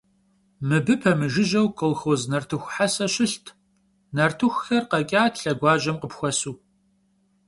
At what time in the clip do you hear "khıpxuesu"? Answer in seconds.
6.01-6.53